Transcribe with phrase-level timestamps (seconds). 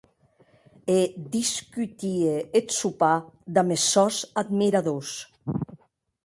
[0.97, 0.99] E
[1.37, 3.19] discutie eth sopar
[3.53, 5.13] damb es sòns admiradors.